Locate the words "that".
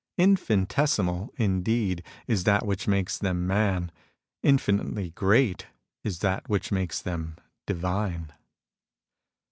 2.43-2.65, 6.21-6.49